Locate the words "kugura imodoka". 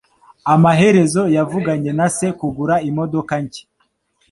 2.39-3.33